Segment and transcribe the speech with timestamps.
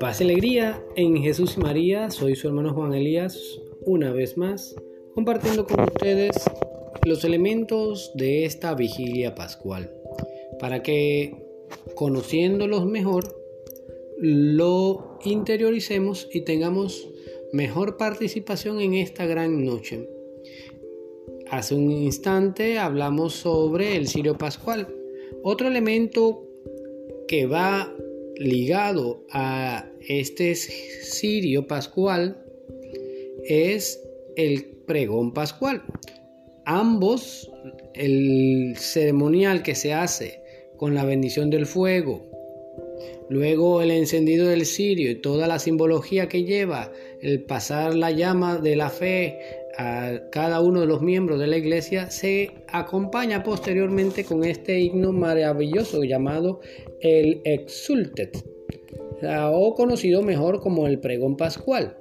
[0.00, 3.38] Paz y alegría en Jesús y María, soy su hermano Juan Elías,
[3.84, 4.74] una vez más,
[5.14, 6.36] compartiendo con ustedes
[7.04, 9.92] los elementos de esta vigilia pascual,
[10.58, 11.36] para que
[11.94, 13.36] conociéndolos mejor,
[14.18, 17.08] lo interioricemos y tengamos
[17.52, 20.08] mejor participación en esta gran noche.
[21.52, 24.88] Hace un instante hablamos sobre el cirio pascual.
[25.42, 26.48] Otro elemento
[27.28, 27.94] que va
[28.36, 32.42] ligado a este cirio pascual
[33.44, 34.02] es
[34.34, 35.82] el pregón pascual.
[36.64, 37.52] Ambos,
[37.92, 40.40] el ceremonial que se hace
[40.78, 42.22] con la bendición del fuego,
[43.28, 48.56] luego el encendido del cirio y toda la simbología que lleva el pasar la llama
[48.56, 54.24] de la fe a cada uno de los miembros de la iglesia se acompaña posteriormente
[54.24, 56.60] con este himno maravilloso llamado
[57.00, 58.44] el Exultet,
[59.52, 61.96] o conocido mejor como el pregón pascual.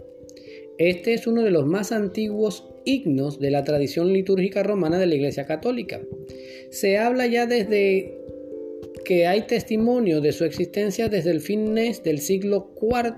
[0.78, 5.16] Este es uno de los más antiguos himnos de la tradición litúrgica romana de la
[5.16, 6.02] Iglesia Católica.
[6.72, 8.18] Se habla ya desde
[9.06, 13.14] que hay testimonio de su existencia desde el fines del siglo IV.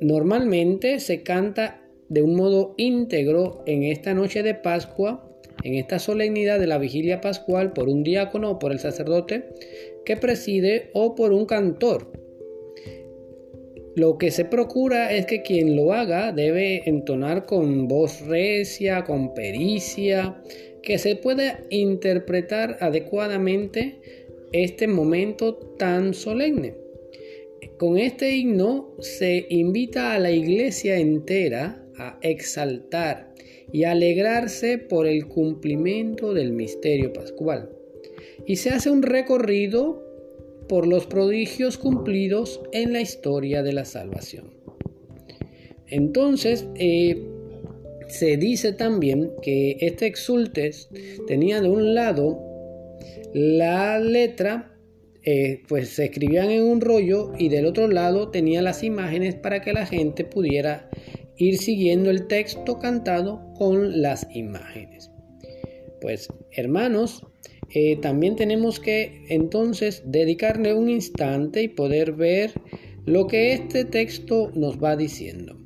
[0.00, 1.79] Normalmente se canta
[2.10, 5.26] de un modo íntegro en esta noche de Pascua,
[5.62, 9.44] en esta solemnidad de la vigilia pascual, por un diácono o por el sacerdote
[10.04, 12.12] que preside o por un cantor.
[13.94, 19.32] Lo que se procura es que quien lo haga debe entonar con voz recia, con
[19.32, 20.42] pericia,
[20.82, 24.00] que se pueda interpretar adecuadamente
[24.52, 26.74] este momento tan solemne.
[27.78, 33.32] Con este himno se invita a la iglesia entera a exaltar
[33.72, 37.70] y alegrarse por el cumplimiento del misterio pascual.
[38.46, 40.02] Y se hace un recorrido
[40.68, 44.50] por los prodigios cumplidos en la historia de la salvación.
[45.88, 47.26] Entonces, eh,
[48.08, 50.88] se dice también que este exultes
[51.26, 52.40] tenía de un lado
[53.32, 54.76] la letra,
[55.22, 59.60] eh, pues se escribían en un rollo y del otro lado tenía las imágenes para
[59.62, 60.88] que la gente pudiera
[61.40, 65.10] ir siguiendo el texto cantado con las imágenes.
[66.02, 67.26] Pues hermanos,
[67.70, 72.52] eh, también tenemos que entonces dedicarle un instante y poder ver
[73.06, 75.56] lo que este texto nos va diciendo.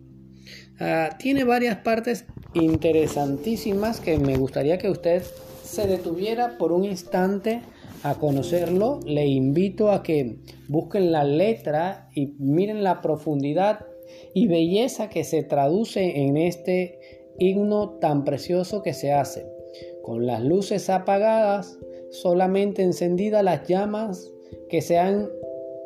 [0.79, 2.25] Ah, tiene varias partes
[2.55, 5.23] interesantísimas que me gustaría que usted
[5.65, 7.63] se detuviera por un instante
[8.05, 9.01] a conocerlo.
[9.05, 10.37] Le invito a que
[10.69, 13.87] busquen la letra y miren la profundidad
[14.33, 16.99] y belleza que se traduce en este
[17.39, 19.47] himno tan precioso que se hace.
[20.03, 21.79] Con las luces apagadas,
[22.11, 24.31] solamente encendidas las llamas
[24.69, 25.29] que se han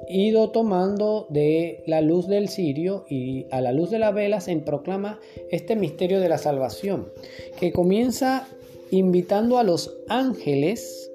[0.08, 4.56] ido tomando de la luz del cirio y a la luz de la vela se
[4.56, 7.12] proclama este misterio de la salvación,
[7.58, 8.48] que comienza
[8.90, 11.12] invitando a los ángeles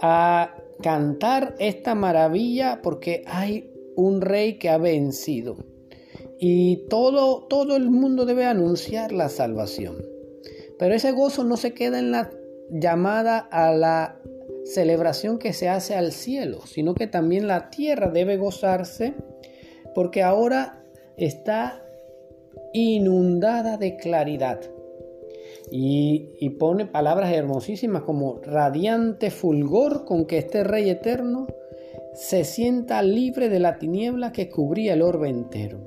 [0.00, 5.56] a cantar esta maravilla porque hay un rey que ha vencido
[6.38, 9.96] y todo todo el mundo debe anunciar la salvación.
[10.78, 12.30] Pero ese gozo no se queda en la
[12.70, 14.20] llamada a la
[14.64, 19.14] celebración que se hace al cielo, sino que también la tierra debe gozarse
[19.94, 20.82] porque ahora
[21.16, 21.84] está
[22.72, 24.60] inundada de claridad.
[25.70, 31.46] Y, pone palabras hermosísimas como radiante fulgor con que este Rey eterno
[32.14, 35.80] se sienta libre de la tiniebla que cubría el orbe entero.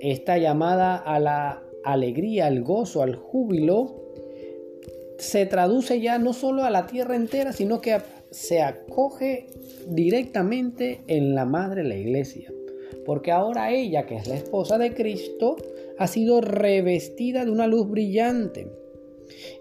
[0.00, 4.00] Esta llamada a la alegría, al gozo, al júbilo,
[5.18, 7.98] se traduce ya no solo a la tierra entera, sino que
[8.30, 9.46] se acoge
[9.88, 12.52] directamente en la madre la iglesia.
[13.04, 15.56] Porque ahora ella, que es la esposa de Cristo,
[15.98, 18.70] ha sido revestida de una luz brillante.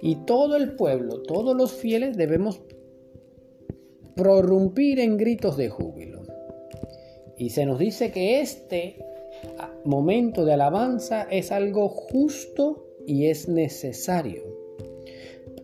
[0.01, 2.61] Y todo el pueblo, todos los fieles debemos
[4.15, 6.21] prorrumpir en gritos de júbilo.
[7.37, 8.97] Y se nos dice que este
[9.85, 14.59] momento de alabanza es algo justo y es necesario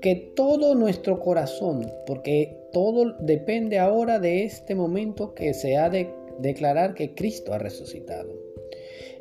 [0.05, 6.13] que todo nuestro corazón, porque todo depende ahora de este momento que se ha de
[6.37, 8.31] declarar que Cristo ha resucitado.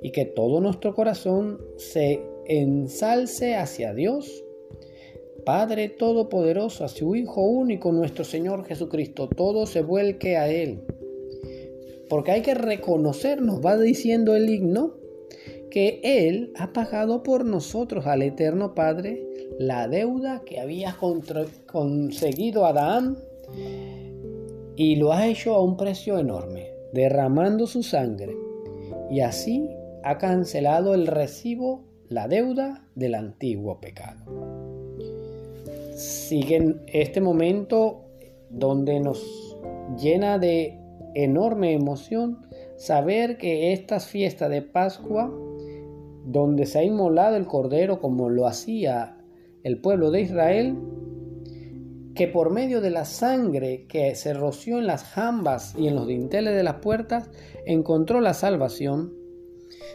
[0.03, 4.45] Y que todo nuestro corazón se ensalce hacia Dios,
[5.47, 9.29] Padre Todopoderoso, a su Hijo único, nuestro Señor Jesucristo.
[9.29, 10.83] Todo se vuelque a Él.
[12.09, 14.95] Porque hay que reconocer, nos va diciendo el himno,
[15.71, 19.27] que Él ha pagado por nosotros al Eterno Padre
[19.59, 20.97] la deuda que había
[21.67, 23.19] conseguido Adán
[24.77, 28.37] y lo ha hecho a un precio enorme, derramando su sangre.
[29.11, 29.69] Y así
[30.03, 34.25] ha cancelado el recibo, la deuda del antiguo pecado.
[35.97, 38.05] Sigue este momento
[38.51, 39.57] donde nos
[40.01, 40.79] llena de
[41.15, 42.47] enorme emoción
[42.77, 45.33] saber que estas fiestas de Pascua,
[46.25, 49.17] donde se ha inmolado el cordero como lo hacía
[49.63, 50.77] el pueblo de Israel,
[52.15, 56.07] que por medio de la sangre que se roció en las jambas y en los
[56.07, 57.31] dinteles de las puertas,
[57.67, 59.15] encontró la salvación,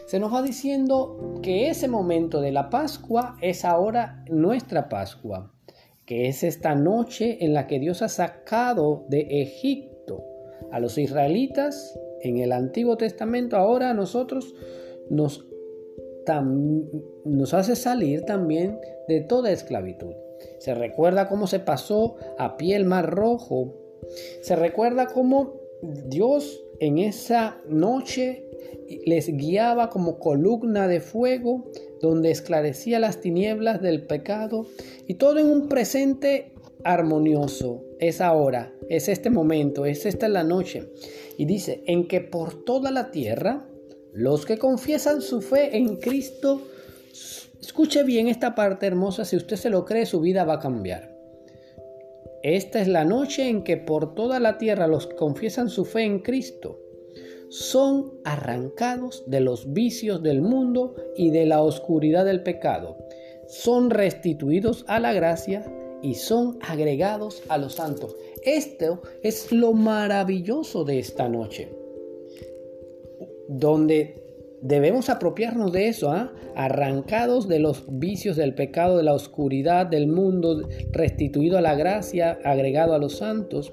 [0.06, 5.52] se nos va diciendo que ese momento de la Pascua es ahora nuestra Pascua,
[6.04, 9.89] que es esta noche en la que Dios ha sacado de Egipto
[10.72, 14.54] a los israelitas en el Antiguo Testamento, ahora a nosotros
[15.08, 15.46] nos,
[17.24, 18.78] nos hace salir también
[19.08, 20.14] de toda esclavitud.
[20.58, 23.74] Se recuerda cómo se pasó a pie el mar rojo.
[24.40, 28.46] Se recuerda cómo Dios en esa noche
[29.06, 31.64] les guiaba como columna de fuego
[32.00, 34.66] donde esclarecía las tinieblas del pecado
[35.06, 36.52] y todo en un presente
[36.84, 37.84] armonioso.
[37.98, 40.90] Es ahora, es este momento, es esta la noche.
[41.36, 43.66] Y dice, en que por toda la tierra
[44.12, 46.62] los que confiesan su fe en Cristo
[47.60, 51.14] Escuche bien esta parte hermosa, si usted se lo cree, su vida va a cambiar.
[52.42, 56.02] Esta es la noche en que por toda la tierra los que confiesan su fe
[56.04, 56.80] en Cristo
[57.50, 62.96] son arrancados de los vicios del mundo y de la oscuridad del pecado,
[63.46, 65.62] son restituidos a la gracia
[66.02, 68.16] y son agregados a los santos.
[68.42, 71.68] Esto es lo maravilloso de esta noche,
[73.48, 74.20] donde
[74.62, 76.34] Debemos apropiarnos de eso, ¿ah?
[76.54, 82.38] arrancados de los vicios del pecado, de la oscuridad del mundo, restituido a la gracia,
[82.44, 83.72] agregado a los santos.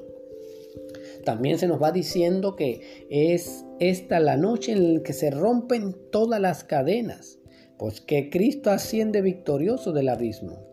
[1.25, 5.93] También se nos va diciendo que es esta la noche en la que se rompen
[6.09, 7.37] todas las cadenas,
[7.77, 10.66] pues que Cristo asciende victorioso del abismo.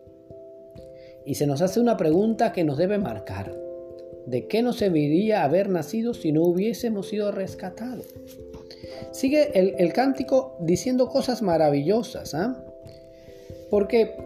[1.25, 3.55] Y se nos hace una pregunta que nos debe marcar.
[4.27, 8.07] ¿De qué nos serviría haber nacido si no hubiésemos sido rescatados?
[9.11, 12.65] Sigue el, cántico diciendo cosas maravillosas, ¿ah?
[13.71, 14.17] porque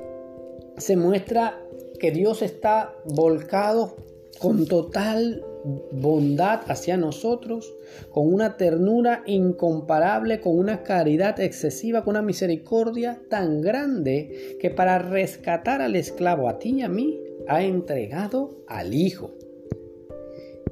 [0.77, 1.61] se muestra
[1.99, 3.97] que Dios está volcado
[4.39, 7.75] con total bondad hacia nosotros,
[8.11, 14.99] con una ternura incomparable, con una caridad excesiva, con una misericordia tan grande que para
[14.99, 19.31] rescatar al esclavo, a ti y a mí, ha entregado al Hijo.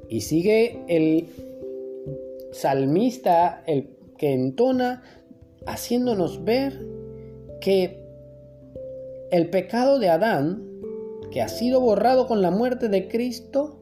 [0.08, 1.26] Y sigue el
[2.52, 5.02] salmista, el que entona
[5.66, 6.86] haciéndonos ver
[7.60, 8.06] que
[9.30, 10.62] el pecado de Adán,
[11.32, 13.75] que ha sido borrado con la muerte de Cristo,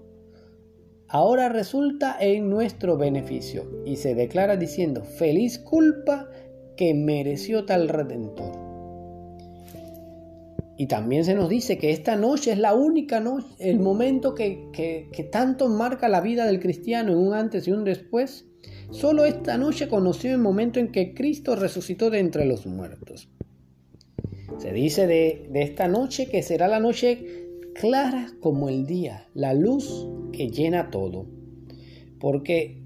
[1.15, 6.29] ahora resulta en nuestro beneficio y se declara diciendo, feliz culpa
[6.77, 8.53] que mereció tal redentor.
[10.77, 14.71] Y también se nos dice que esta noche es la única noche, el momento que,
[14.73, 18.47] que tanto marca la vida del cristiano en un antes y un después,
[18.91, 23.29] Solo esta noche conoció el momento en que Cristo resucitó de entre los muertos.
[24.59, 30.07] Se dice de, esta noche que será la noche clara como el día, la luz
[30.35, 31.27] que llena todo.
[32.21, 32.83] Porque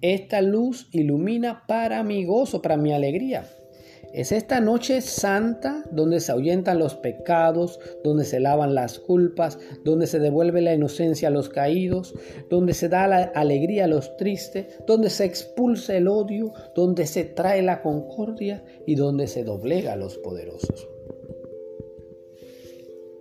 [0.00, 3.44] esta luz ilumina para mi gozo, para mi alegría.
[4.12, 10.08] Es esta noche santa donde se ahuyentan los pecados, donde se lavan las culpas, donde
[10.08, 12.14] se devuelve la inocencia a los caídos,
[12.48, 17.22] donde se da la alegría a los tristes, donde se expulsa el odio, donde se
[17.22, 20.88] trae la concordia y donde se doblega a los poderosos.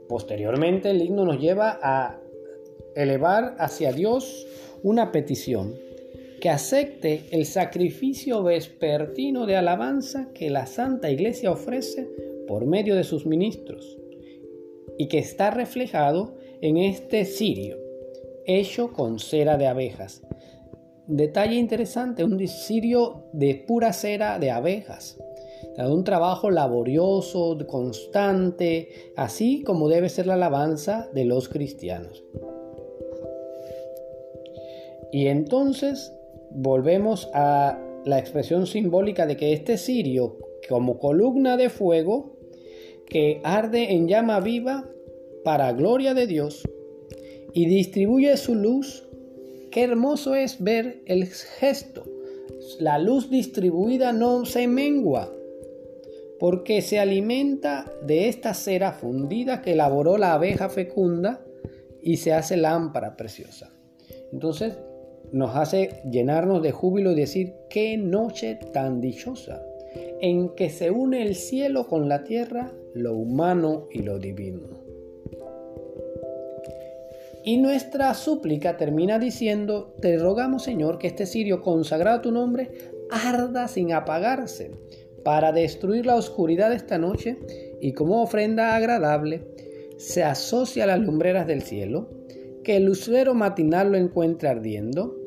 [0.07, 2.19] Posteriormente el himno nos lleva a
[3.03, 4.45] elevar hacia Dios
[4.83, 5.75] una petición
[6.39, 12.07] que acepte el sacrificio vespertino de alabanza que la Santa Iglesia ofrece
[12.47, 13.97] por medio de sus ministros
[14.97, 17.77] y que está reflejado en este cirio,
[18.45, 20.21] hecho con cera de abejas.
[21.07, 25.17] Detalle interesante, un cirio de pura cera de abejas.
[25.77, 32.23] Un trabajo laborioso, constante, así como debe ser la alabanza de los cristianos.
[35.11, 36.13] Y entonces
[36.51, 40.37] volvemos a la expresión simbólica de que este cirio,
[40.67, 42.37] como columna de fuego,
[43.07, 44.87] que arde en llama viva
[45.43, 46.63] para gloria de Dios
[47.53, 49.07] y distribuye su luz,
[49.71, 52.03] qué hermoso es ver el gesto.
[52.79, 55.33] La luz distribuida no se mengua,
[56.39, 61.43] porque se alimenta de esta cera fundida que elaboró la abeja fecunda
[62.01, 63.73] y se hace lámpara preciosa.
[64.31, 64.77] Entonces
[65.31, 69.61] nos hace llenarnos de júbilo y decir, qué noche tan dichosa,
[70.21, 74.79] en que se une el cielo con la tierra, lo humano y lo divino.
[77.43, 82.69] Y nuestra súplica termina diciendo, te rogamos Señor que este cirio consagrado a tu nombre
[83.09, 84.71] arda sin apagarse
[85.23, 87.37] para destruir la oscuridad de esta noche
[87.81, 89.43] y como ofrenda agradable
[89.97, 92.09] se asocia a las lumbreras del cielo,
[92.69, 95.17] que el lucero matinal lo encuentre ardiendo,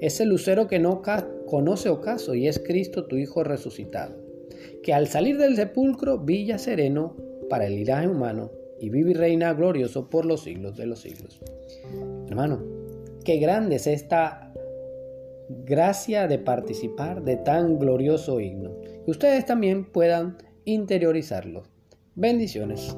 [0.00, 1.02] ese lucero que no
[1.46, 4.14] conoce ocaso y es Cristo tu Hijo resucitado,
[4.84, 7.16] que al salir del sepulcro villa sereno
[7.50, 11.40] para el linaje humano y vive y reina glorioso por los siglos de los siglos.
[12.28, 12.62] Hermano,
[13.24, 14.54] qué grande es esta
[15.48, 18.76] gracia de participar de tan glorioso himno.
[19.04, 21.64] Que ustedes también puedan interiorizarlo.
[22.14, 22.94] Bendiciones.